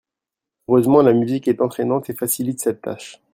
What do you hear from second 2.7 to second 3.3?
tâche